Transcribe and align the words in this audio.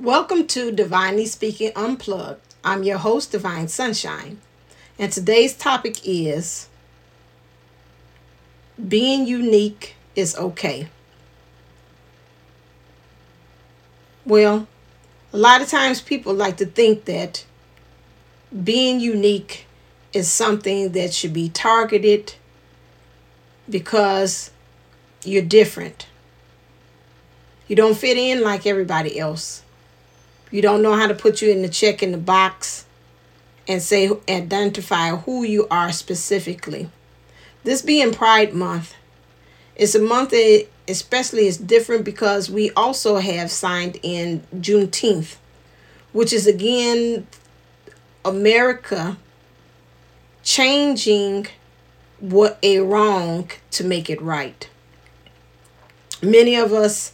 Welcome 0.00 0.46
to 0.46 0.72
Divinely 0.72 1.26
Speaking 1.26 1.72
Unplugged. 1.76 2.40
I'm 2.64 2.84
your 2.84 2.96
host, 2.96 3.32
Divine 3.32 3.68
Sunshine, 3.68 4.40
and 4.98 5.12
today's 5.12 5.52
topic 5.52 5.98
is 6.04 6.70
Being 8.88 9.26
Unique 9.26 9.96
is 10.16 10.34
Okay. 10.36 10.88
Well, 14.24 14.68
a 15.34 15.36
lot 15.36 15.60
of 15.60 15.68
times 15.68 16.00
people 16.00 16.32
like 16.32 16.56
to 16.56 16.64
think 16.64 17.04
that 17.04 17.44
being 18.64 19.00
unique 19.00 19.66
is 20.14 20.30
something 20.30 20.92
that 20.92 21.12
should 21.12 21.34
be 21.34 21.50
targeted 21.50 22.36
because 23.68 24.50
you're 25.26 25.42
different. 25.42 26.06
You 27.68 27.76
don't 27.76 27.98
fit 27.98 28.16
in 28.16 28.42
like 28.42 28.66
everybody 28.66 29.18
else. 29.18 29.62
You 30.50 30.62
don't 30.62 30.82
know 30.82 30.94
how 30.94 31.06
to 31.06 31.14
put 31.14 31.40
you 31.40 31.50
in 31.50 31.62
the 31.62 31.68
check 31.68 32.02
in 32.02 32.12
the 32.12 32.18
box 32.18 32.84
and 33.68 33.80
say 33.80 34.10
identify 34.28 35.10
who 35.10 35.44
you 35.44 35.68
are 35.70 35.92
specifically. 35.92 36.90
This 37.62 37.82
being 37.82 38.12
Pride 38.12 38.52
Month, 38.52 38.94
it's 39.76 39.94
a 39.94 40.00
month 40.00 40.30
that 40.30 40.66
especially 40.88 41.46
is 41.46 41.56
different 41.56 42.04
because 42.04 42.50
we 42.50 42.70
also 42.72 43.18
have 43.18 43.50
signed 43.50 43.98
in 44.02 44.42
Juneteenth, 44.56 45.36
which 46.12 46.32
is 46.32 46.46
again 46.46 47.26
America 48.24 49.16
changing 50.42 51.46
what 52.18 52.58
a 52.62 52.80
wrong 52.80 53.50
to 53.70 53.84
make 53.84 54.10
it 54.10 54.20
right. 54.20 54.68
Many 56.22 56.56
of 56.56 56.72
us 56.72 57.12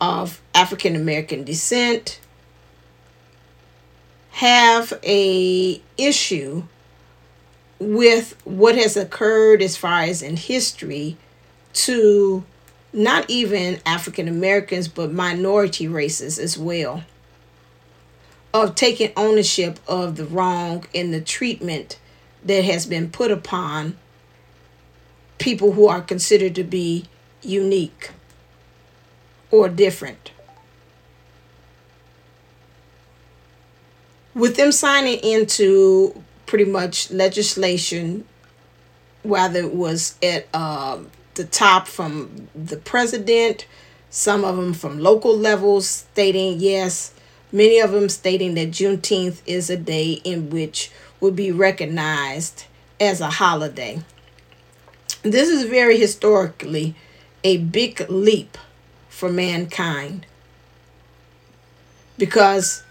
of 0.00 0.40
African 0.54 0.96
American 0.96 1.44
descent 1.44 2.20
have 4.30 4.92
a 5.02 5.80
issue 5.98 6.62
with 7.78 8.36
what 8.44 8.76
has 8.76 8.96
occurred 8.96 9.62
as 9.62 9.76
far 9.76 10.02
as 10.02 10.22
in 10.22 10.36
history 10.36 11.16
to 11.72 12.44
not 12.92 13.28
even 13.28 13.80
African 13.86 14.28
Americans 14.28 14.88
but 14.88 15.12
minority 15.12 15.88
races 15.88 16.38
as 16.38 16.58
well 16.58 17.04
of 18.52 18.74
taking 18.74 19.12
ownership 19.16 19.78
of 19.86 20.16
the 20.16 20.24
wrong 20.24 20.84
and 20.94 21.14
the 21.14 21.20
treatment 21.20 21.98
that 22.44 22.64
has 22.64 22.86
been 22.86 23.10
put 23.10 23.30
upon 23.30 23.96
people 25.38 25.72
who 25.72 25.86
are 25.86 26.00
considered 26.00 26.54
to 26.54 26.64
be 26.64 27.04
unique 27.42 28.10
or 29.50 29.68
different. 29.68 30.32
With 34.34 34.56
them 34.56 34.72
signing 34.72 35.18
into 35.18 36.22
pretty 36.46 36.64
much 36.64 37.10
legislation, 37.10 38.24
whether 39.22 39.60
it 39.60 39.74
was 39.74 40.16
at 40.22 40.46
uh, 40.54 40.98
the 41.34 41.44
top 41.44 41.88
from 41.88 42.48
the 42.54 42.76
president, 42.76 43.66
some 44.10 44.44
of 44.44 44.56
them 44.56 44.72
from 44.72 44.98
local 44.98 45.36
levels 45.36 45.86
stating 45.88 46.60
yes, 46.60 47.12
many 47.52 47.80
of 47.80 47.92
them 47.92 48.08
stating 48.08 48.54
that 48.54 48.70
Juneteenth 48.70 49.40
is 49.46 49.70
a 49.70 49.76
day 49.76 50.20
in 50.24 50.50
which 50.50 50.90
will 51.20 51.32
be 51.32 51.52
recognized 51.52 52.64
as 53.00 53.20
a 53.20 53.30
holiday. 53.30 54.02
This 55.22 55.48
is 55.48 55.64
very 55.64 55.98
historically 55.98 56.94
a 57.44 57.58
big 57.58 58.08
leap 58.08 58.56
for 59.08 59.30
mankind 59.30 60.26
because 62.16 62.82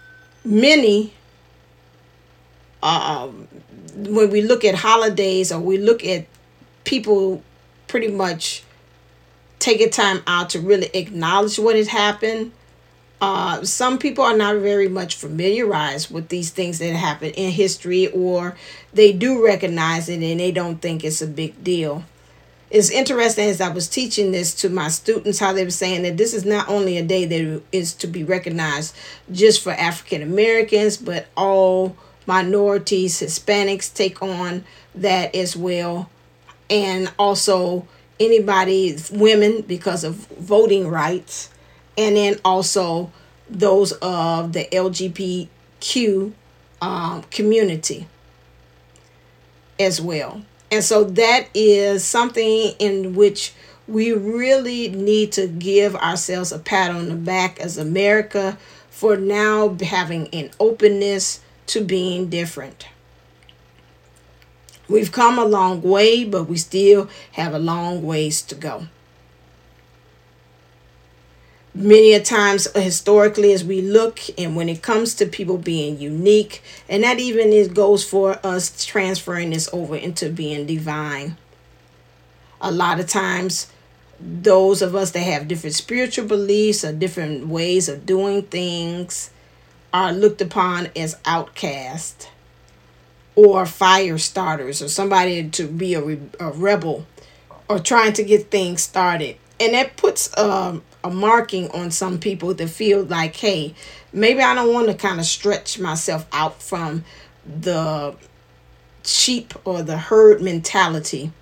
many 0.44 1.12
uh, 2.82 3.28
when 3.94 4.30
we 4.30 4.42
look 4.42 4.64
at 4.64 4.74
holidays 4.74 5.52
or 5.52 5.60
we 5.60 5.78
look 5.78 6.04
at 6.04 6.26
people 6.84 7.42
pretty 7.88 8.08
much 8.08 8.62
taking 9.58 9.90
time 9.90 10.22
out 10.26 10.50
to 10.50 10.60
really 10.60 10.88
acknowledge 10.94 11.58
what 11.58 11.76
has 11.76 11.88
happened 11.88 12.52
uh, 13.20 13.62
some 13.62 13.98
people 13.98 14.24
are 14.24 14.36
not 14.36 14.56
very 14.56 14.88
much 14.88 15.14
familiarized 15.14 16.10
with 16.10 16.28
these 16.28 16.50
things 16.50 16.78
that 16.78 16.94
happen 16.94 17.30
in 17.30 17.50
history 17.50 18.08
or 18.08 18.56
they 18.94 19.12
do 19.12 19.44
recognize 19.44 20.08
it 20.08 20.22
and 20.22 20.40
they 20.40 20.50
don't 20.50 20.80
think 20.80 21.04
it's 21.04 21.20
a 21.20 21.26
big 21.26 21.62
deal. 21.62 22.04
It's 22.70 22.88
interesting 22.88 23.48
as 23.48 23.60
I 23.60 23.68
was 23.68 23.88
teaching 23.88 24.30
this 24.30 24.54
to 24.54 24.70
my 24.70 24.88
students 24.88 25.38
how 25.38 25.52
they 25.52 25.64
were 25.64 25.70
saying 25.70 26.02
that 26.04 26.16
this 26.16 26.32
is 26.32 26.44
not 26.44 26.68
only 26.68 26.96
a 26.96 27.02
day 27.02 27.26
that 27.26 27.62
is 27.72 27.92
to 27.94 28.06
be 28.06 28.24
recognized 28.24 28.96
just 29.30 29.62
for 29.62 29.72
African 29.72 30.22
Americans, 30.22 30.96
but 30.96 31.26
all 31.36 31.96
minorities, 32.30 33.20
Hispanics 33.20 33.92
take 33.92 34.22
on 34.22 34.64
that 34.94 35.34
as 35.34 35.56
well, 35.56 36.08
and 36.70 37.12
also 37.18 37.88
anybody, 38.20 38.96
women, 39.10 39.62
because 39.62 40.04
of 40.04 40.14
voting 40.14 40.86
rights, 40.86 41.50
and 41.98 42.16
then 42.16 42.38
also 42.44 43.10
those 43.48 43.90
of 43.94 44.52
the 44.52 44.64
LGBTQ 44.70 46.32
um, 46.80 47.22
community 47.32 48.06
as 49.80 50.00
well. 50.00 50.42
And 50.70 50.84
so 50.84 51.02
that 51.02 51.48
is 51.52 52.04
something 52.04 52.74
in 52.78 53.16
which 53.16 53.54
we 53.88 54.12
really 54.12 54.88
need 54.88 55.32
to 55.32 55.48
give 55.48 55.96
ourselves 55.96 56.52
a 56.52 56.60
pat 56.60 56.92
on 56.92 57.08
the 57.08 57.16
back 57.16 57.58
as 57.58 57.76
America 57.76 58.56
for 58.88 59.16
now 59.16 59.76
having 59.82 60.28
an 60.28 60.50
openness 60.60 61.40
to 61.72 61.80
being 61.80 62.28
different. 62.28 62.86
We've 64.88 65.12
come 65.12 65.38
a 65.38 65.44
long 65.44 65.82
way, 65.82 66.24
but 66.24 66.44
we 66.44 66.56
still 66.56 67.08
have 67.32 67.54
a 67.54 67.58
long 67.58 68.02
ways 68.02 68.42
to 68.42 68.54
go 68.54 68.86
many 71.74 72.12
a 72.12 72.20
times 72.20 72.66
uh, 72.74 72.80
historically 72.80 73.52
as 73.52 73.64
we 73.64 73.80
look 73.80 74.18
and 74.36 74.56
when 74.56 74.68
it 74.68 74.82
comes 74.82 75.14
to 75.14 75.26
people 75.26 75.56
being 75.56 75.98
unique 76.00 76.62
and 76.88 77.04
that 77.04 77.20
even 77.20 77.52
is 77.52 77.68
goes 77.68 78.04
for 78.04 78.44
us 78.44 78.84
transferring 78.84 79.50
this 79.50 79.68
over 79.72 79.94
into 79.94 80.28
being 80.28 80.66
divine 80.66 81.36
a 82.60 82.72
lot 82.72 82.98
of 82.98 83.06
times 83.06 83.68
those 84.18 84.82
of 84.82 84.96
us 84.96 85.12
that 85.12 85.20
have 85.20 85.46
different 85.46 85.74
spiritual 85.74 86.26
beliefs 86.26 86.84
or 86.84 86.92
different 86.92 87.46
ways 87.46 87.88
of 87.88 88.04
doing 88.04 88.42
things 88.42 89.30
are 89.92 90.12
looked 90.12 90.40
upon 90.40 90.88
as 90.96 91.16
outcast 91.24 92.30
or 93.34 93.64
fire 93.66 94.18
starters 94.18 94.82
or 94.82 94.88
somebody 94.88 95.48
to 95.50 95.66
be 95.66 95.94
a, 95.94 96.02
re- 96.02 96.20
a 96.38 96.50
rebel 96.50 97.06
or 97.68 97.78
trying 97.78 98.12
to 98.12 98.22
get 98.22 98.50
things 98.50 98.82
started 98.82 99.36
and 99.58 99.74
that 99.74 99.96
puts 99.96 100.36
um 100.38 100.82
a 101.02 101.10
marking 101.10 101.70
on 101.70 101.90
some 101.90 102.18
people 102.18 102.54
that 102.54 102.68
feel 102.68 103.02
like, 103.02 103.36
hey, 103.36 103.74
maybe 104.12 104.40
I 104.40 104.54
don't 104.54 104.72
want 104.72 104.88
to 104.88 104.94
kind 104.94 105.18
of 105.18 105.26
stretch 105.26 105.78
myself 105.78 106.26
out 106.32 106.62
from 106.62 107.04
the 107.46 108.14
sheep 109.02 109.54
or 109.64 109.82
the 109.82 109.96
herd 109.96 110.42
mentality 110.42 111.32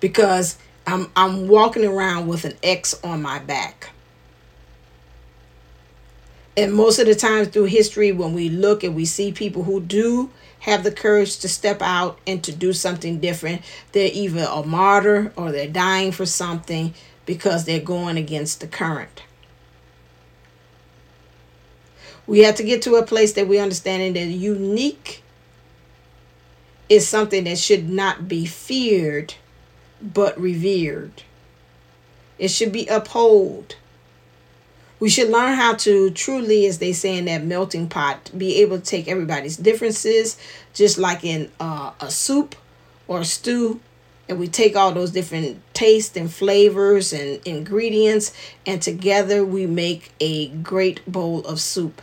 because 0.00 0.58
I'm 0.86 1.10
I'm 1.14 1.48
walking 1.48 1.84
around 1.84 2.28
with 2.28 2.44
an 2.44 2.54
X 2.62 2.98
on 3.04 3.22
my 3.22 3.38
back. 3.38 3.90
And 6.56 6.72
most 6.72 6.98
of 6.98 7.06
the 7.06 7.14
times 7.14 7.48
through 7.48 7.64
history, 7.64 8.12
when 8.12 8.32
we 8.32 8.48
look 8.48 8.84
and 8.84 8.94
we 8.94 9.04
see 9.04 9.32
people 9.32 9.64
who 9.64 9.80
do 9.80 10.30
have 10.60 10.84
the 10.84 10.92
courage 10.92 11.38
to 11.38 11.48
step 11.48 11.82
out 11.82 12.18
and 12.26 12.42
to 12.44 12.52
do 12.52 12.72
something 12.72 13.18
different, 13.18 13.62
they're 13.92 14.10
either 14.12 14.46
a 14.48 14.62
martyr 14.62 15.32
or 15.36 15.50
they're 15.50 15.68
dying 15.68 16.12
for 16.12 16.26
something 16.26 16.94
because 17.26 17.64
they're 17.64 17.80
going 17.80 18.16
against 18.16 18.60
the 18.60 18.66
current. 18.66 19.22
We 22.26 22.40
have 22.40 22.54
to 22.56 22.62
get 22.62 22.82
to 22.82 22.94
a 22.94 23.04
place 23.04 23.32
that 23.34 23.48
we 23.48 23.58
understand 23.58 24.16
that 24.16 24.24
unique 24.26 25.22
is 26.88 27.06
something 27.06 27.44
that 27.44 27.58
should 27.58 27.88
not 27.88 28.28
be 28.28 28.46
feared 28.46 29.34
but 30.00 30.38
revered. 30.38 31.22
It 32.38 32.48
should 32.48 32.72
be 32.72 32.86
upheld. 32.86 33.76
We 35.00 35.10
should 35.10 35.28
learn 35.28 35.54
how 35.54 35.74
to 35.74 36.10
truly, 36.10 36.66
as 36.66 36.78
they 36.78 36.92
say 36.92 37.16
in 37.18 37.24
that 37.26 37.44
melting 37.44 37.88
pot, 37.88 38.30
be 38.36 38.60
able 38.62 38.78
to 38.78 38.84
take 38.84 39.08
everybody's 39.08 39.56
differences, 39.56 40.38
just 40.72 40.98
like 40.98 41.24
in 41.24 41.50
uh, 41.60 41.92
a 42.00 42.10
soup 42.10 42.54
or 43.06 43.20
a 43.20 43.24
stew, 43.24 43.80
and 44.28 44.38
we 44.38 44.48
take 44.48 44.76
all 44.76 44.92
those 44.92 45.10
different 45.10 45.60
tastes 45.74 46.16
and 46.16 46.32
flavors 46.32 47.12
and 47.12 47.40
ingredients 47.44 48.32
and 48.66 48.80
together 48.80 49.44
we 49.44 49.66
make 49.66 50.12
a 50.20 50.48
great 50.48 51.04
bowl 51.10 51.40
of 51.44 51.60
soup. 51.60 52.00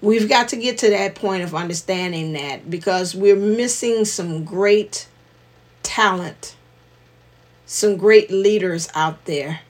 We've 0.00 0.28
got 0.28 0.48
to 0.48 0.56
get 0.56 0.78
to 0.78 0.88
that 0.90 1.14
point 1.14 1.42
of 1.42 1.54
understanding 1.54 2.32
that 2.32 2.70
because 2.70 3.14
we're 3.14 3.36
missing 3.36 4.06
some 4.06 4.44
great 4.44 5.06
talent 5.82 6.56
some 7.66 7.96
great 7.96 8.32
leaders 8.32 8.88
out 8.96 9.24
there 9.26 9.60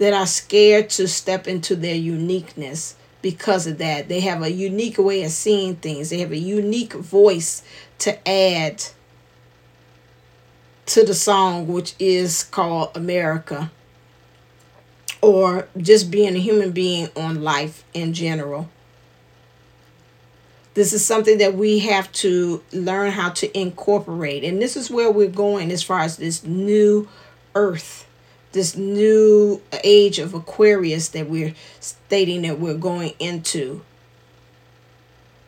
that 0.00 0.14
are 0.14 0.26
scared 0.26 0.88
to 0.88 1.06
step 1.06 1.46
into 1.46 1.76
their 1.76 1.94
uniqueness 1.94 2.96
because 3.20 3.66
of 3.66 3.76
that. 3.76 4.08
They 4.08 4.20
have 4.20 4.42
a 4.42 4.50
unique 4.50 4.96
way 4.96 5.22
of 5.24 5.30
seeing 5.30 5.76
things, 5.76 6.08
they 6.08 6.20
have 6.20 6.32
a 6.32 6.38
unique 6.38 6.94
voice 6.94 7.62
to 7.98 8.26
add 8.26 8.82
to 10.86 11.04
the 11.04 11.12
song, 11.12 11.68
which 11.68 11.94
is 11.98 12.44
called 12.44 12.96
America, 12.96 13.70
or 15.20 15.68
just 15.76 16.10
being 16.10 16.34
a 16.34 16.40
human 16.40 16.72
being 16.72 17.10
on 17.14 17.42
life 17.42 17.84
in 17.92 18.14
general. 18.14 18.70
This 20.72 20.94
is 20.94 21.04
something 21.04 21.36
that 21.38 21.54
we 21.54 21.80
have 21.80 22.10
to 22.12 22.62
learn 22.72 23.10
how 23.10 23.28
to 23.30 23.58
incorporate. 23.58 24.44
And 24.44 24.62
this 24.62 24.78
is 24.78 24.90
where 24.90 25.10
we're 25.10 25.28
going 25.28 25.70
as 25.70 25.82
far 25.82 26.00
as 26.00 26.16
this 26.16 26.42
new 26.42 27.06
earth, 27.54 28.06
this 28.52 28.76
new 28.76 29.62
age 29.84 30.18
of 30.18 30.34
Aquarius 30.34 31.08
that 31.08 31.28
we're 31.28 31.54
stating 31.78 32.42
that 32.42 32.58
we're 32.58 32.74
going 32.74 33.14
into. 33.18 33.82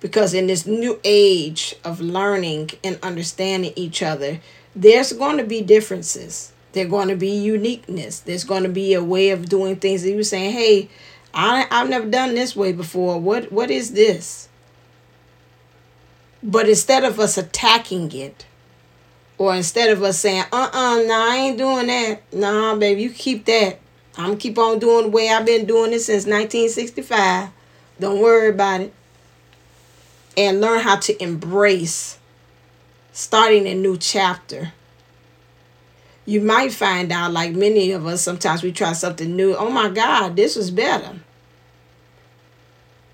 Because 0.00 0.34
in 0.34 0.46
this 0.46 0.66
new 0.66 1.00
age 1.04 1.76
of 1.84 2.00
learning 2.00 2.70
and 2.82 2.98
understanding 3.02 3.72
each 3.76 4.02
other, 4.02 4.40
there's 4.74 5.12
going 5.12 5.36
to 5.36 5.44
be 5.44 5.62
differences. 5.62 6.52
There's 6.72 6.90
going 6.90 7.08
to 7.08 7.16
be 7.16 7.28
uniqueness. 7.28 8.20
There's 8.20 8.44
going 8.44 8.62
to 8.62 8.68
be 8.68 8.94
a 8.94 9.04
way 9.04 9.30
of 9.30 9.48
doing 9.48 9.76
things 9.76 10.02
that 10.02 10.10
you're 10.10 10.22
saying, 10.22 10.52
hey, 10.52 10.88
I, 11.34 11.66
I've 11.70 11.88
never 11.88 12.08
done 12.08 12.34
this 12.34 12.56
way 12.56 12.72
before. 12.72 13.20
What 13.20 13.52
What 13.52 13.70
is 13.70 13.92
this? 13.92 14.48
But 16.42 16.68
instead 16.68 17.04
of 17.04 17.20
us 17.20 17.38
attacking 17.38 18.12
it, 18.12 18.46
or 19.42 19.56
instead 19.56 19.90
of 19.90 20.00
us 20.04 20.20
saying, 20.20 20.44
uh-uh, 20.52 21.02
nah, 21.04 21.30
I 21.30 21.36
ain't 21.36 21.58
doing 21.58 21.88
that. 21.88 22.20
Nah, 22.32 22.76
baby, 22.76 23.02
you 23.02 23.10
keep 23.10 23.44
that. 23.46 23.80
I'm 24.16 24.26
gonna 24.26 24.36
keep 24.36 24.56
on 24.56 24.78
doing 24.78 25.06
the 25.06 25.10
way 25.10 25.30
I've 25.30 25.44
been 25.44 25.66
doing 25.66 25.92
it 25.92 25.98
since 25.98 26.26
1965. 26.26 27.48
Don't 27.98 28.20
worry 28.20 28.50
about 28.50 28.82
it. 28.82 28.94
And 30.36 30.60
learn 30.60 30.78
how 30.82 30.94
to 30.94 31.20
embrace 31.20 32.20
starting 33.12 33.66
a 33.66 33.74
new 33.74 33.96
chapter. 33.96 34.74
You 36.24 36.40
might 36.40 36.72
find 36.72 37.10
out, 37.10 37.32
like 37.32 37.52
many 37.52 37.90
of 37.90 38.06
us, 38.06 38.22
sometimes 38.22 38.62
we 38.62 38.70
try 38.70 38.92
something 38.92 39.34
new. 39.34 39.56
Oh 39.56 39.70
my 39.70 39.88
God, 39.88 40.36
this 40.36 40.54
was 40.54 40.70
better. 40.70 41.18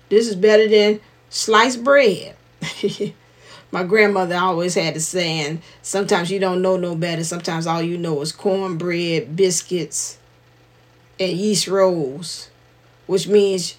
This 0.09 0.27
is 0.27 0.35
better 0.35 0.67
than 0.67 0.99
sliced 1.31 1.83
bread. 1.83 2.35
my 3.71 3.83
grandmother 3.83 4.35
always 4.35 4.75
had 4.75 4.95
a 4.95 4.99
saying, 4.99 5.61
sometimes 5.81 6.31
you 6.31 6.39
don't 6.39 6.61
know 6.61 6.77
no 6.77 6.95
better. 6.95 7.23
Sometimes 7.23 7.67
all 7.67 7.81
you 7.81 7.97
know 7.97 8.21
is 8.21 8.31
cornbread, 8.31 9.35
biscuits, 9.35 10.17
and 11.19 11.37
yeast 11.37 11.67
rolls. 11.67 12.49
Which 13.05 13.27
means 13.27 13.75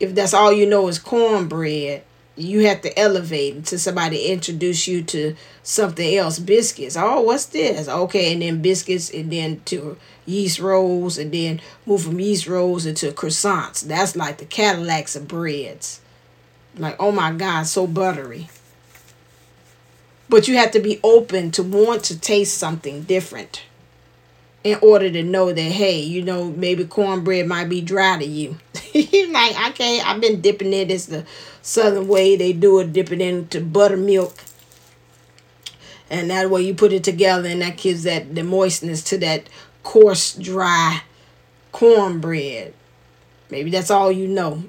if 0.00 0.14
that's 0.14 0.34
all 0.34 0.52
you 0.52 0.66
know 0.66 0.88
is 0.88 0.98
cornbread, 0.98 2.02
you 2.34 2.66
have 2.66 2.80
to 2.82 2.98
elevate 2.98 3.54
until 3.54 3.78
somebody 3.78 4.26
introduce 4.26 4.88
you 4.88 5.02
to 5.02 5.36
something 5.62 6.16
else. 6.16 6.38
Biscuits. 6.38 6.96
Oh, 6.96 7.20
what's 7.20 7.46
this? 7.46 7.88
Okay, 7.88 8.32
and 8.32 8.42
then 8.42 8.62
biscuits, 8.62 9.10
and 9.10 9.30
then 9.30 9.60
to 9.66 9.96
yeast 10.24 10.58
rolls, 10.58 11.18
and 11.18 11.32
then 11.32 11.60
move 11.84 12.04
from 12.04 12.18
yeast 12.20 12.46
rolls 12.46 12.86
into 12.86 13.12
croissants. 13.12 13.86
That's 13.86 14.16
like 14.16 14.38
the 14.38 14.44
Cadillacs 14.44 15.14
of 15.14 15.28
breads. 15.28 16.00
Like, 16.76 16.96
oh 16.98 17.12
my 17.12 17.32
God, 17.32 17.66
so 17.66 17.86
buttery. 17.86 18.48
But 20.32 20.48
you 20.48 20.56
have 20.56 20.70
to 20.70 20.80
be 20.80 20.98
open 21.04 21.50
to 21.50 21.62
want 21.62 22.04
to 22.04 22.18
taste 22.18 22.56
something 22.56 23.02
different 23.02 23.64
in 24.64 24.78
order 24.80 25.10
to 25.10 25.22
know 25.22 25.52
that, 25.52 25.60
hey, 25.60 26.00
you 26.00 26.22
know, 26.22 26.50
maybe 26.50 26.86
cornbread 26.86 27.46
might 27.46 27.68
be 27.68 27.82
dry 27.82 28.16
to 28.16 28.24
you. 28.24 28.56
like, 28.94 29.70
okay, 29.72 30.00
I've 30.00 30.22
been 30.22 30.40
dipping 30.40 30.72
it 30.72 30.90
as 30.90 31.04
the 31.04 31.26
southern 31.60 32.08
way 32.08 32.34
they 32.34 32.54
do 32.54 32.78
it, 32.78 32.94
dipping 32.94 33.20
into 33.20 33.60
buttermilk. 33.60 34.42
And 36.08 36.30
that 36.30 36.48
way 36.48 36.62
you 36.62 36.72
put 36.72 36.94
it 36.94 37.04
together 37.04 37.46
and 37.46 37.60
that 37.60 37.76
gives 37.76 38.04
that 38.04 38.34
the 38.34 38.42
moistness 38.42 39.02
to 39.10 39.18
that 39.18 39.50
coarse, 39.82 40.32
dry 40.32 41.02
cornbread. 41.72 42.72
Maybe 43.50 43.68
that's 43.68 43.90
all 43.90 44.10
you 44.10 44.28
know. 44.28 44.64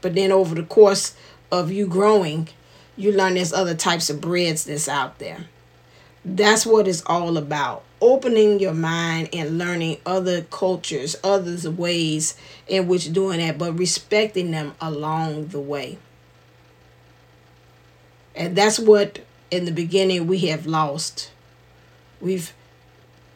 But 0.00 0.16
then 0.16 0.32
over 0.32 0.56
the 0.56 0.64
course 0.64 1.14
of 1.52 1.70
you 1.70 1.86
growing, 1.86 2.48
you 2.96 3.12
learn 3.12 3.34
there's 3.34 3.52
other 3.52 3.74
types 3.74 4.10
of 4.10 4.20
breads 4.20 4.64
that's 4.64 4.88
out 4.88 5.18
there. 5.18 5.46
That's 6.24 6.66
what 6.66 6.88
it's 6.88 7.02
all 7.06 7.36
about. 7.36 7.84
Opening 8.00 8.58
your 8.58 8.74
mind 8.74 9.28
and 9.32 9.58
learning 9.58 9.98
other 10.04 10.42
cultures, 10.42 11.14
other 11.22 11.70
ways 11.70 12.36
in 12.66 12.88
which 12.88 13.12
doing 13.12 13.38
that, 13.38 13.58
but 13.58 13.78
respecting 13.78 14.50
them 14.50 14.74
along 14.80 15.48
the 15.48 15.60
way. 15.60 15.98
And 18.34 18.56
that's 18.56 18.78
what 18.78 19.20
in 19.50 19.64
the 19.64 19.72
beginning 19.72 20.26
we 20.26 20.38
have 20.40 20.66
lost. 20.66 21.30
We've 22.20 22.52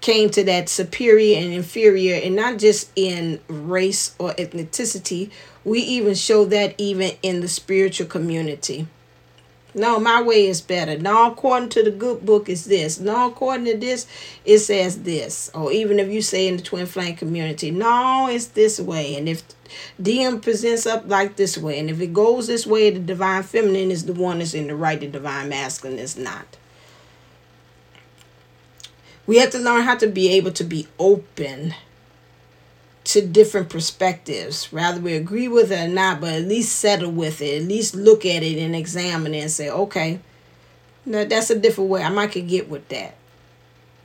came 0.00 0.30
to 0.30 0.42
that 0.44 0.68
superior 0.68 1.38
and 1.38 1.52
inferior 1.52 2.20
and 2.22 2.34
not 2.34 2.58
just 2.58 2.90
in 2.96 3.40
race 3.48 4.14
or 4.18 4.32
ethnicity. 4.32 5.30
We 5.64 5.80
even 5.80 6.14
show 6.14 6.44
that 6.46 6.74
even 6.78 7.12
in 7.22 7.40
the 7.40 7.48
spiritual 7.48 8.06
community. 8.06 8.88
No, 9.74 10.00
my 10.00 10.20
way 10.20 10.46
is 10.46 10.60
better. 10.60 10.98
No, 10.98 11.30
according 11.30 11.68
to 11.70 11.82
the 11.82 11.90
good 11.90 12.26
book 12.26 12.48
is 12.48 12.64
this. 12.64 12.98
No, 12.98 13.28
according 13.28 13.66
to 13.66 13.76
this, 13.76 14.06
it 14.44 14.58
says 14.58 15.02
this. 15.02 15.50
Or 15.54 15.72
even 15.72 16.00
if 16.00 16.08
you 16.08 16.22
say 16.22 16.48
in 16.48 16.56
the 16.56 16.62
twin 16.62 16.86
flame 16.86 17.16
community, 17.16 17.70
no, 17.70 18.28
it's 18.28 18.46
this 18.46 18.80
way. 18.80 19.16
And 19.16 19.28
if 19.28 19.42
DM 20.00 20.42
presents 20.42 20.86
up 20.86 21.04
like 21.06 21.36
this 21.36 21.56
way. 21.56 21.78
And 21.78 21.90
if 21.90 22.00
it 22.00 22.12
goes 22.12 22.46
this 22.46 22.66
way, 22.66 22.90
the 22.90 22.98
divine 22.98 23.42
feminine 23.42 23.90
is 23.90 24.06
the 24.06 24.12
one 24.12 24.38
that's 24.38 24.54
in 24.54 24.66
the 24.66 24.74
right, 24.74 24.98
the 24.98 25.06
divine 25.06 25.48
masculine 25.48 25.98
is 25.98 26.16
not. 26.16 26.56
We 29.26 29.38
have 29.38 29.50
to 29.50 29.58
learn 29.58 29.82
how 29.82 29.96
to 29.96 30.08
be 30.08 30.28
able 30.30 30.52
to 30.52 30.64
be 30.64 30.88
open 30.98 31.74
to 33.04 33.26
different 33.26 33.68
perspectives. 33.68 34.72
Rather 34.72 35.00
we 35.00 35.14
agree 35.14 35.48
with 35.48 35.72
it 35.72 35.88
or 35.88 35.92
not, 35.92 36.20
but 36.20 36.34
at 36.34 36.44
least 36.44 36.78
settle 36.78 37.10
with 37.10 37.40
it. 37.40 37.62
At 37.62 37.68
least 37.68 37.94
look 37.94 38.26
at 38.26 38.42
it 38.42 38.58
and 38.58 38.76
examine 38.76 39.34
it 39.34 39.40
and 39.40 39.50
say, 39.50 39.70
okay, 39.70 40.20
now 41.06 41.24
that's 41.24 41.50
a 41.50 41.58
different 41.58 41.90
way. 41.90 42.02
I 42.02 42.10
might 42.10 42.32
could 42.32 42.48
get 42.48 42.68
with 42.68 42.88
that. 42.88 43.14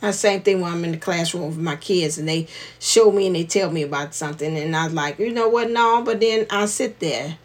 The 0.01 0.13
same 0.13 0.41
thing 0.41 0.61
when 0.61 0.71
I'm 0.71 0.85
in 0.85 0.91
the 0.91 0.97
classroom 0.97 1.47
with 1.47 1.57
my 1.57 1.77
kids 1.77 2.17
and 2.17 2.27
they 2.27 2.47
show 2.79 3.11
me 3.11 3.27
and 3.27 3.35
they 3.35 3.43
tell 3.43 3.71
me 3.71 3.81
about 3.81 4.13
something 4.13 4.55
and 4.55 4.75
I'm 4.75 4.93
like, 4.93 5.17
you 5.17 5.31
know 5.31 5.49
what, 5.49 5.71
no, 5.71 6.03
but 6.03 6.19
then 6.19 6.45
I 6.49 6.65
sit 6.65 6.99
there. 6.99 7.37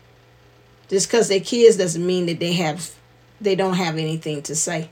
Just 0.88 1.09
because 1.09 1.28
they're 1.28 1.40
kids 1.40 1.76
doesn't 1.76 2.04
mean 2.04 2.26
that 2.26 2.40
they 2.40 2.52
have 2.54 2.95
they 3.40 3.54
don't 3.54 3.75
have 3.75 3.97
anything 3.97 4.42
to 4.42 4.54
say. 4.54 4.90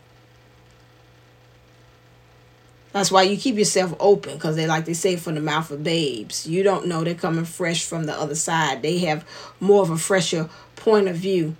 That's 2.92 3.10
why 3.10 3.22
you 3.22 3.36
keep 3.36 3.56
yourself 3.56 3.94
open 4.00 4.34
because 4.34 4.56
they 4.56 4.66
like 4.66 4.86
they 4.86 4.94
say 4.94 5.16
from 5.16 5.34
the 5.34 5.40
mouth 5.40 5.70
of 5.70 5.84
babes. 5.84 6.46
You 6.46 6.62
don't 6.62 6.86
know 6.86 7.04
they're 7.04 7.14
coming 7.14 7.44
fresh 7.44 7.84
from 7.84 8.04
the 8.04 8.14
other 8.14 8.34
side. 8.34 8.82
They 8.82 8.98
have 9.00 9.26
more 9.60 9.82
of 9.82 9.90
a 9.90 9.98
fresher 9.98 10.48
point 10.76 11.08
of 11.08 11.16
view. 11.16 11.54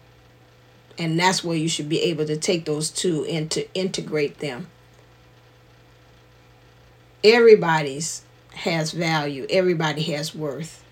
And 0.96 1.18
that's 1.18 1.44
where 1.44 1.56
you 1.56 1.68
should 1.68 1.88
be 1.88 2.00
able 2.02 2.26
to 2.26 2.36
take 2.36 2.64
those 2.64 2.90
two 2.90 3.24
and 3.26 3.50
to 3.52 3.72
integrate 3.74 4.38
them 4.38 4.68
everybody's 7.24 8.22
has 8.54 8.92
value 8.92 9.46
everybody 9.50 10.02
has 10.02 10.34
worth 10.34 10.84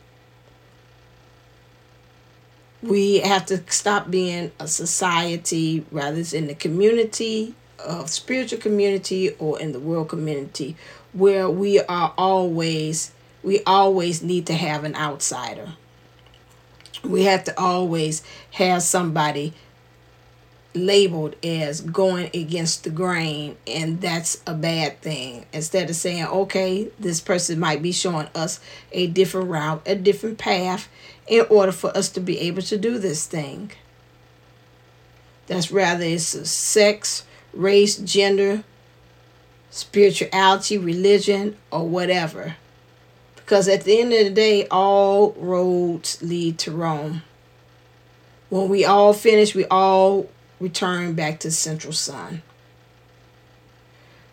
we 2.83 3.19
have 3.21 3.47
to 3.47 3.63
stop 3.71 4.11
being 4.11 4.51
a 4.59 4.67
society 4.67 5.85
rather 5.91 6.19
it's 6.19 6.33
in 6.33 6.47
the 6.47 6.55
community 6.55 7.55
of 7.79 8.11
spiritual 8.11 8.59
community 8.59 9.31
or 9.39 9.61
in 9.61 9.73
the 9.73 9.81
world 9.81 10.09
community 10.09 10.77
where 11.13 11.49
we 11.49 11.81
are 11.81 12.13
always 12.19 13.13
we 13.43 13.63
always 13.65 14.23
need 14.23 14.47
to 14.47 14.55
have 14.55 14.83
an 14.83 14.97
outsider. 14.97 15.75
We 17.05 17.25
have 17.25 17.45
to 17.45 17.59
always 17.61 18.23
have 18.53 18.83
somebody 18.83 19.53
labeled 20.75 21.37
as 21.45 21.81
going 21.81 22.29
against 22.35 22.85
the 22.85 22.91
grain 22.91 23.57
and 23.67 24.01
that's 24.01 24.43
a 24.47 24.53
bad 24.53 25.01
thing. 25.01 25.47
Instead 25.53 25.89
of 25.89 25.97
saying 25.97 26.27
okay 26.27 26.91
this 26.99 27.21
person 27.21 27.59
might 27.59 27.83
be 27.83 27.93
showing 27.93 28.29
us 28.35 28.61
a 28.93 29.07
different 29.07 29.49
route 29.49 29.83
a 29.87 29.95
different 29.95 30.39
path 30.39 30.89
in 31.27 31.47
order 31.49 31.73
for 31.73 31.97
us 31.97 32.09
to 32.11 32.21
be 32.21 32.39
able 32.41 32.63
to 32.63 32.77
do 32.77 32.99
this 32.99 33.27
thing. 33.27 33.71
That's 35.47 35.71
rather 35.71 36.05
it's 36.05 36.35
a 36.35 36.45
sex 36.45 37.25
race 37.57 37.97
gender 37.97 38.65
spirituality 39.71 40.79
religion 40.79 41.57
or 41.71 41.87
whatever 41.87 42.57
because 43.35 43.69
at 43.69 43.85
the 43.85 44.01
end 44.01 44.13
of 44.13 44.25
the 44.25 44.31
day 44.31 44.67
all 44.69 45.33
roads 45.33 46.23
lead 46.23 46.59
to 46.59 46.71
rome 46.71 47.23
when 48.49 48.69
we 48.69 48.85
all 48.85 49.13
finish 49.13 49.55
we 49.55 49.65
all 49.67 50.29
return 50.61 51.15
back 51.15 51.41
to 51.41 51.51
Central 51.51 51.93
Sun. 51.93 52.43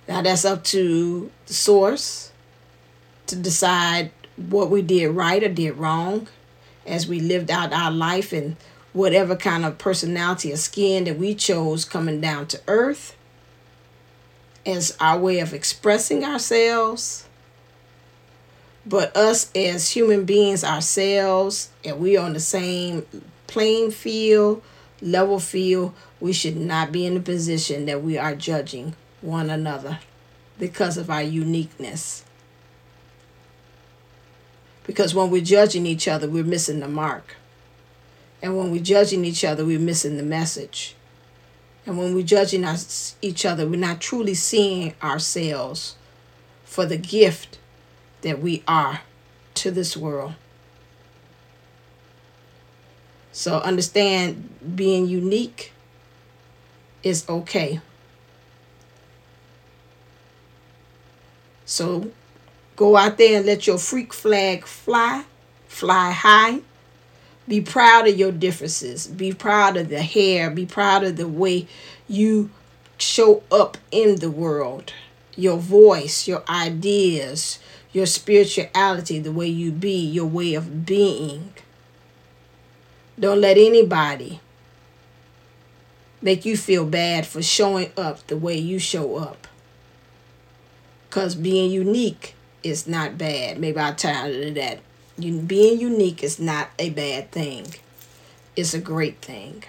Now 0.07 0.21
that's 0.21 0.45
up 0.45 0.63
to 0.65 1.31
the 1.47 1.53
source 1.53 2.31
to 3.27 3.35
decide 3.35 4.11
what 4.35 4.69
we 4.69 4.81
did 4.81 5.09
right 5.09 5.43
or 5.43 5.49
did 5.49 5.77
wrong 5.77 6.27
as 6.85 7.07
we 7.07 7.19
lived 7.19 7.49
out 7.49 7.71
our 7.71 7.91
life 7.91 8.33
and 8.33 8.57
whatever 8.93 9.35
kind 9.35 9.65
of 9.65 9.77
personality 9.77 10.53
or 10.53 10.57
skin 10.57 11.03
that 11.05 11.17
we 11.17 11.35
chose 11.35 11.83
coming 11.83 12.21
down 12.21 12.47
to 12.47 12.61
earth 12.67 13.15
as 14.65 14.95
our 14.99 15.19
way 15.19 15.39
of 15.39 15.53
expressing 15.53 16.23
ourselves. 16.23 17.27
But 18.85 19.15
us 19.15 19.51
as 19.55 19.91
human 19.91 20.25
beings 20.25 20.63
ourselves, 20.63 21.69
and 21.83 21.99
we 21.99 22.17
on 22.17 22.33
the 22.33 22.39
same 22.39 23.05
playing 23.47 23.91
field, 23.91 24.61
level 25.01 25.39
field, 25.39 25.93
we 26.19 26.33
should 26.33 26.57
not 26.57 26.91
be 26.91 27.05
in 27.05 27.15
the 27.15 27.19
position 27.19 27.85
that 27.85 28.03
we 28.03 28.17
are 28.17 28.35
judging 28.35 28.95
one 29.21 29.49
another 29.49 29.99
because 30.59 30.97
of 30.97 31.09
our 31.09 31.23
uniqueness. 31.23 32.25
Because 34.85 35.15
when 35.15 35.29
we're 35.29 35.43
judging 35.43 35.85
each 35.85 36.07
other, 36.07 36.29
we're 36.29 36.43
missing 36.43 36.81
the 36.81 36.87
mark. 36.87 37.37
And 38.43 38.57
when 38.57 38.71
we're 38.71 38.83
judging 38.83 39.23
each 39.23 39.45
other, 39.45 39.65
we're 39.65 39.79
missing 39.79 40.17
the 40.17 40.23
message. 40.23 40.95
And 41.85 41.97
when 41.97 42.13
we're 42.13 42.25
judging 42.25 42.65
us, 42.65 43.15
each 43.21 43.45
other, 43.45 43.65
we're 43.65 43.79
not 43.79 44.01
truly 44.01 44.33
seeing 44.33 44.93
ourselves 45.01 45.95
for 46.65 46.85
the 46.85 46.97
gift 46.97 47.57
that 48.21 48.41
we 48.41 48.61
are 48.67 48.99
to 49.55 49.71
this 49.71 49.95
world. 49.95 50.33
So 53.31 53.59
understand 53.59 54.75
being 54.75 55.07
unique 55.07 55.71
is 57.01 57.27
okay. 57.29 57.79
So 61.65 62.11
go 62.75 62.97
out 62.97 63.17
there 63.17 63.37
and 63.37 63.45
let 63.45 63.67
your 63.67 63.77
freak 63.77 64.13
flag 64.13 64.65
fly, 64.65 65.23
fly 65.67 66.11
high. 66.11 66.59
Be 67.47 67.61
proud 67.61 68.07
of 68.07 68.17
your 68.17 68.31
differences. 68.31 69.07
Be 69.07 69.33
proud 69.33 69.75
of 69.77 69.89
the 69.89 70.01
hair. 70.01 70.49
Be 70.49 70.65
proud 70.65 71.03
of 71.03 71.17
the 71.17 71.27
way 71.27 71.67
you 72.07 72.49
show 72.97 73.43
up 73.51 73.77
in 73.91 74.17
the 74.17 74.31
world. 74.31 74.93
Your 75.35 75.57
voice, 75.57 76.27
your 76.27 76.43
ideas, 76.47 77.59
your 77.91 78.05
spirituality, 78.05 79.19
the 79.19 79.31
way 79.31 79.47
you 79.47 79.71
be, 79.71 79.97
your 80.05 80.25
way 80.25 80.53
of 80.53 80.85
being. 80.85 81.53
Don't 83.19 83.41
let 83.41 83.57
anybody 83.57 84.39
make 86.21 86.45
you 86.45 86.55
feel 86.55 86.85
bad 86.85 87.27
for 87.27 87.41
showing 87.41 87.91
up 87.97 88.25
the 88.27 88.37
way 88.37 88.57
you 88.57 88.79
show 88.79 89.17
up. 89.17 89.47
Because 91.09 91.35
being 91.35 91.69
unique 91.69 92.33
is 92.63 92.87
not 92.87 93.17
bad. 93.17 93.59
Maybe 93.59 93.77
I'll 93.77 93.93
tell 93.93 94.31
you 94.31 94.51
that. 94.53 94.79
You, 95.17 95.39
being 95.39 95.79
unique 95.79 96.23
is 96.23 96.39
not 96.39 96.69
a 96.79 96.89
bad 96.89 97.31
thing, 97.31 97.67
it's 98.55 98.73
a 98.73 98.79
great 98.79 99.21
thing. 99.21 99.63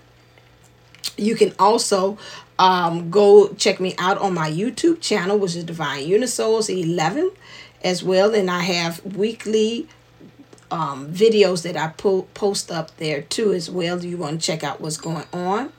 You 1.17 1.35
can 1.35 1.53
also 1.57 2.17
um, 2.59 3.09
go 3.09 3.53
check 3.53 3.79
me 3.79 3.95
out 3.97 4.17
on 4.19 4.33
my 4.33 4.51
YouTube 4.51 5.01
channel, 5.01 5.37
which 5.37 5.55
is 5.55 5.63
Divine 5.63 6.07
Unisouls 6.07 6.69
11 6.69 7.31
as 7.83 8.03
well. 8.03 8.33
And 8.33 8.49
I 8.49 8.61
have 8.61 9.03
weekly 9.05 9.87
um, 10.71 11.11
videos 11.11 11.63
that 11.63 11.77
I 11.77 11.89
po- 11.89 12.27
post 12.33 12.71
up 12.71 12.95
there 12.97 13.21
too 13.21 13.53
as 13.53 13.69
well. 13.69 13.97
Do 13.99 14.07
You 14.07 14.17
want 14.17 14.41
to 14.41 14.45
check 14.45 14.63
out 14.63 14.81
what's 14.81 14.97
going 14.97 15.25
on. 15.31 15.71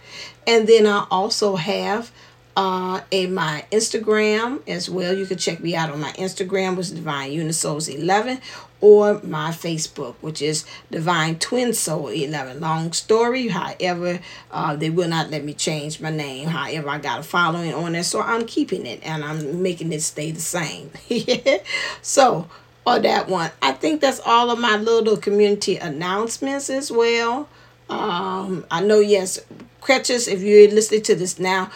And 0.47 0.67
then 0.67 0.87
I 0.87 1.07
also 1.11 1.57
have 1.57 2.11
uh, 2.59 3.01
in 3.13 3.33
my 3.33 3.65
Instagram 3.71 4.61
as 4.69 4.91
well. 4.91 5.17
You 5.17 5.27
can 5.27 5.39
check 5.39 5.61
me 5.61 5.77
out 5.77 5.91
on 5.91 6.01
my 6.01 6.11
Instagram, 6.15 6.77
which 6.77 6.87
is 6.87 6.91
Divine 6.91 7.31
Unisouls 7.31 7.89
11, 7.89 8.41
or 8.81 9.21
my 9.23 9.51
Facebook, 9.51 10.17
which 10.23 10.43
is 10.43 10.65
Divine 10.91 11.39
Twin 11.39 11.73
Soul 11.73 12.09
11. 12.09 12.59
Long 12.59 12.93
story, 12.93 13.47
however, 13.47 14.19
uh, 14.51 14.75
they 14.75 14.91
will 14.91 15.09
not 15.09 15.31
let 15.31 15.45
me 15.45 15.55
change 15.55 16.01
my 16.01 16.11
name. 16.11 16.49
However, 16.49 16.89
I 16.89 16.99
got 16.99 17.21
a 17.21 17.23
following 17.23 17.73
on 17.73 17.93
there, 17.93 18.03
so 18.03 18.21
I'm 18.21 18.45
keeping 18.45 18.87
it 18.87 19.07
and 19.07 19.23
I'm 19.23 19.63
making 19.63 19.93
it 19.93 20.03
stay 20.03 20.33
the 20.33 20.41
same. 20.41 20.91
so, 22.03 22.49
or 22.85 22.99
that 22.99 23.29
one. 23.29 23.53
I 23.63 23.71
think 23.71 24.01
that's 24.01 24.19
all 24.27 24.51
of 24.51 24.59
my 24.59 24.77
little 24.79 25.17
community 25.17 25.77
announcements 25.77 26.71
as 26.71 26.91
well. 26.91 27.49
Um, 27.89 28.67
I 28.69 28.83
know, 28.83 28.99
yes, 28.99 29.39
Crutches, 29.81 30.27
if 30.27 30.43
you're 30.43 30.69
listening 30.71 31.03
to 31.03 31.15
this 31.15 31.39
now, 31.39 31.71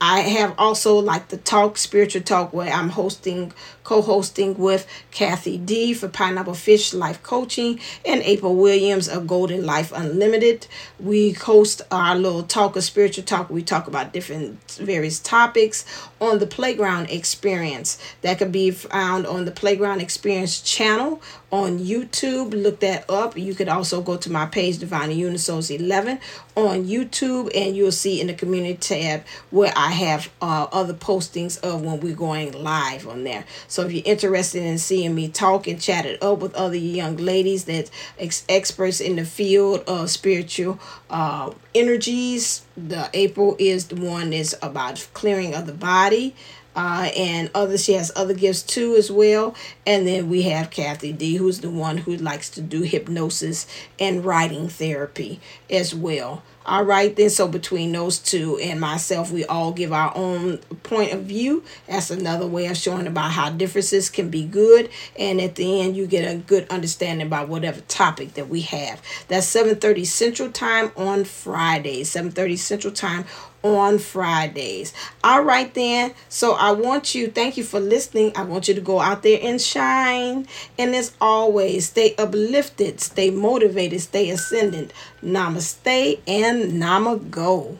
I 0.00 0.20
have 0.20 0.54
also 0.56 0.98
like 0.98 1.28
the 1.28 1.36
talk, 1.36 1.78
spiritual 1.78 2.22
talk, 2.22 2.52
where 2.52 2.72
I'm 2.72 2.90
hosting, 2.90 3.52
co 3.82 4.02
hosting 4.02 4.56
with 4.56 4.86
Kathy 5.10 5.58
D 5.58 5.92
for 5.92 6.08
Pineapple 6.08 6.54
Fish 6.54 6.94
Life 6.94 7.22
Coaching 7.24 7.80
and 8.06 8.22
April 8.22 8.54
Williams 8.54 9.08
of 9.08 9.26
Golden 9.26 9.66
Life 9.66 9.92
Unlimited. 9.92 10.68
We 11.00 11.32
host 11.32 11.82
our 11.90 12.14
little 12.14 12.44
talk 12.44 12.76
of 12.76 12.84
spiritual 12.84 13.24
talk. 13.24 13.50
We 13.50 13.62
talk 13.62 13.88
about 13.88 14.12
different 14.12 14.60
various 14.72 15.18
topics 15.18 15.84
on 16.20 16.38
the 16.38 16.46
Playground 16.46 17.10
Experience. 17.10 17.98
That 18.22 18.38
could 18.38 18.52
be 18.52 18.70
found 18.70 19.26
on 19.26 19.44
the 19.44 19.50
Playground 19.50 20.00
Experience 20.00 20.60
channel 20.60 21.20
on 21.50 21.78
YouTube. 21.78 22.52
Look 22.52 22.80
that 22.80 23.08
up. 23.10 23.36
You 23.36 23.54
could 23.54 23.68
also 23.68 24.00
go 24.00 24.16
to 24.16 24.30
my 24.30 24.46
page, 24.46 24.78
Divine 24.78 25.10
Unisouls 25.10 25.70
11, 25.70 26.20
on 26.68 26.86
YouTube, 26.86 27.50
and 27.54 27.76
you'll 27.76 27.92
see 27.92 28.20
in 28.20 28.28
the 28.28 28.34
community 28.34 28.74
tab 28.74 29.24
where 29.50 29.72
I 29.76 29.90
have 29.92 30.30
uh, 30.40 30.66
other 30.72 30.94
postings 30.94 31.58
of 31.60 31.82
when 31.82 32.00
we're 32.00 32.14
going 32.14 32.52
live 32.52 33.06
on 33.06 33.24
there. 33.24 33.44
So 33.68 33.82
if 33.86 33.92
you're 33.92 34.04
interested 34.04 34.62
in 34.62 34.78
seeing 34.78 35.14
me 35.14 35.28
talk 35.28 35.66
and 35.66 35.80
chat 35.80 36.06
it 36.06 36.22
up 36.22 36.38
with 36.38 36.54
other 36.54 36.76
young 36.76 37.16
ladies 37.16 37.64
that 37.64 37.90
ex- 38.18 38.44
experts 38.48 39.00
in 39.00 39.16
the 39.16 39.24
field 39.24 39.84
of 39.86 40.10
spiritual 40.10 40.78
uh, 41.08 41.52
energies, 41.74 42.62
the 42.76 43.10
April 43.14 43.56
is 43.58 43.88
the 43.88 43.96
one 43.96 44.30
that's 44.30 44.54
about 44.62 45.06
clearing 45.12 45.54
of 45.54 45.66
the 45.66 45.72
body 45.72 46.34
uh, 46.76 47.10
and 47.16 47.50
other 47.54 47.76
she 47.76 47.94
has 47.94 48.12
other 48.14 48.34
gifts 48.34 48.62
too 48.62 48.94
as 48.96 49.10
well 49.10 49.54
and 49.86 50.06
then 50.06 50.28
we 50.28 50.42
have 50.42 50.70
kathy 50.70 51.12
d 51.12 51.36
who's 51.36 51.60
the 51.60 51.70
one 51.70 51.98
who 51.98 52.16
likes 52.16 52.48
to 52.48 52.60
do 52.60 52.82
hypnosis 52.82 53.66
and 53.98 54.24
writing 54.24 54.68
therapy 54.68 55.40
as 55.68 55.94
well 55.94 56.42
all 56.66 56.84
right 56.84 57.16
then 57.16 57.30
so 57.30 57.48
between 57.48 57.92
those 57.92 58.18
two 58.18 58.58
and 58.58 58.80
myself 58.80 59.32
we 59.32 59.44
all 59.46 59.72
give 59.72 59.92
our 59.92 60.12
own 60.14 60.58
point 60.82 61.12
of 61.12 61.22
view. 61.22 61.64
That's 61.86 62.10
another 62.10 62.46
way 62.46 62.66
of 62.66 62.76
showing 62.76 63.06
about 63.06 63.32
how 63.32 63.50
differences 63.50 64.10
can 64.10 64.28
be 64.28 64.44
good. 64.44 64.90
And 65.18 65.40
at 65.40 65.54
the 65.54 65.80
end 65.80 65.96
you 65.96 66.06
get 66.06 66.30
a 66.30 66.36
good 66.36 66.68
understanding 66.68 67.26
about 67.26 67.48
whatever 67.48 67.80
topic 67.82 68.34
that 68.34 68.48
we 68.48 68.60
have. 68.62 69.00
That's 69.28 69.52
7.30 69.52 70.06
central 70.06 70.50
time 70.50 70.92
on 70.96 71.24
friday. 71.24 72.02
7.30 72.02 72.58
central 72.58 72.92
time 72.92 73.24
on 73.62 73.98
Fridays. 73.98 74.92
All 75.22 75.42
right, 75.42 75.72
then. 75.74 76.14
So 76.28 76.54
I 76.54 76.72
want 76.72 77.14
you, 77.14 77.28
thank 77.28 77.56
you 77.56 77.64
for 77.64 77.80
listening. 77.80 78.32
I 78.36 78.42
want 78.42 78.68
you 78.68 78.74
to 78.74 78.80
go 78.80 79.00
out 79.00 79.22
there 79.22 79.38
and 79.42 79.60
shine. 79.60 80.46
And 80.78 80.94
as 80.94 81.14
always, 81.20 81.88
stay 81.88 82.14
uplifted, 82.16 83.00
stay 83.00 83.30
motivated, 83.30 84.00
stay 84.00 84.30
ascendant. 84.30 84.92
Namaste 85.22 86.20
and 86.26 86.72
Namago. 86.72 87.76